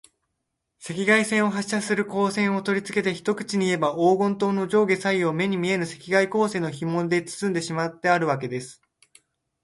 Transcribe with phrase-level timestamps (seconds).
[0.83, 8.81] 赤外線を発射する光線をとりつけて、一口にいえば、黄金塔の上下左右を、目に見えぬ赤外光線のひもでつつんでしまってあるわけです。